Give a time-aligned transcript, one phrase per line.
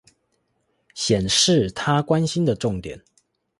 [0.95, 3.03] 顯示她關心的重點